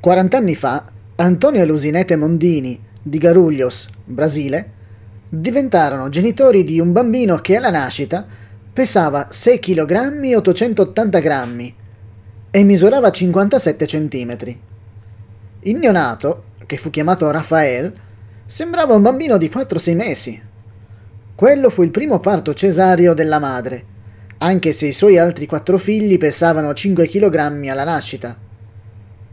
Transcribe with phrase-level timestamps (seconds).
[0.00, 0.84] 40 anni fa,
[1.16, 4.70] Antonio e Lusinete Mondini, di Garuglios, Brasile,
[5.28, 8.24] diventarono genitori di un bambino che alla nascita
[8.72, 11.74] pesava 6 kg e 880 grammi
[12.50, 14.36] e misurava 57 cm.
[15.62, 17.92] Il neonato, che fu chiamato Rafael,
[18.46, 20.42] sembrava un bambino di 4-6 mesi.
[21.34, 23.84] Quello fu il primo parto cesareo della madre,
[24.38, 27.34] anche se i suoi altri quattro figli pesavano 5 kg
[27.68, 28.46] alla nascita.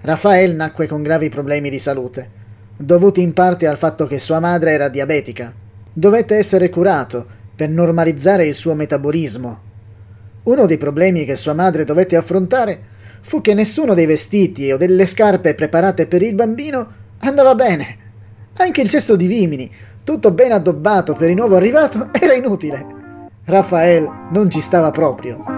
[0.00, 2.30] Rafael nacque con gravi problemi di salute,
[2.76, 5.52] dovuti in parte al fatto che sua madre era diabetica.
[5.92, 7.26] Dovette essere curato
[7.56, 9.60] per normalizzare il suo metabolismo.
[10.44, 12.80] Uno dei problemi che sua madre dovette affrontare
[13.20, 16.86] fu che nessuno dei vestiti o delle scarpe preparate per il bambino
[17.18, 17.96] andava bene.
[18.58, 19.70] Anche il cesto di vimini,
[20.04, 22.86] tutto ben addobbato per il nuovo arrivato, era inutile.
[23.44, 25.57] Rafael non ci stava proprio.